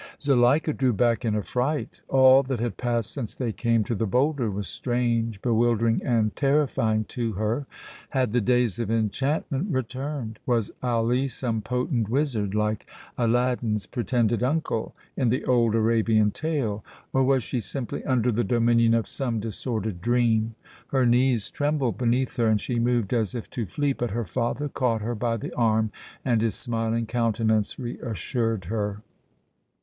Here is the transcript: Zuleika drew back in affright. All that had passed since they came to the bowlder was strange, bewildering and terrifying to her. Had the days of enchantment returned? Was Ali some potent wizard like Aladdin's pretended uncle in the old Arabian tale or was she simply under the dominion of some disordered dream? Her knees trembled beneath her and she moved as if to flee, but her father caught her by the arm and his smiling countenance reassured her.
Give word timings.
Zuleika 0.19 0.73
drew 0.73 0.93
back 0.93 1.23
in 1.23 1.35
affright. 1.35 2.01
All 2.07 2.41
that 2.41 2.59
had 2.59 2.75
passed 2.75 3.11
since 3.11 3.35
they 3.35 3.51
came 3.51 3.83
to 3.83 3.93
the 3.93 4.07
bowlder 4.07 4.49
was 4.49 4.67
strange, 4.67 5.39
bewildering 5.43 6.01
and 6.03 6.35
terrifying 6.35 7.03
to 7.09 7.33
her. 7.33 7.67
Had 8.09 8.33
the 8.33 8.41
days 8.41 8.79
of 8.79 8.89
enchantment 8.89 9.67
returned? 9.71 10.39
Was 10.47 10.71
Ali 10.81 11.27
some 11.27 11.61
potent 11.61 12.09
wizard 12.09 12.55
like 12.55 12.89
Aladdin's 13.15 13.85
pretended 13.85 14.41
uncle 14.41 14.95
in 15.15 15.29
the 15.29 15.45
old 15.45 15.75
Arabian 15.75 16.31
tale 16.31 16.83
or 17.13 17.23
was 17.23 17.43
she 17.43 17.59
simply 17.59 18.03
under 18.03 18.31
the 18.31 18.43
dominion 18.43 18.95
of 18.95 19.07
some 19.07 19.39
disordered 19.39 20.01
dream? 20.01 20.55
Her 20.87 21.05
knees 21.05 21.51
trembled 21.51 21.99
beneath 21.99 22.37
her 22.37 22.47
and 22.47 22.59
she 22.59 22.79
moved 22.79 23.13
as 23.13 23.35
if 23.35 23.51
to 23.51 23.67
flee, 23.67 23.93
but 23.93 24.09
her 24.09 24.25
father 24.25 24.67
caught 24.67 25.01
her 25.03 25.13
by 25.13 25.37
the 25.37 25.53
arm 25.53 25.91
and 26.25 26.41
his 26.41 26.55
smiling 26.55 27.05
countenance 27.05 27.77
reassured 27.77 28.65
her. 28.65 29.03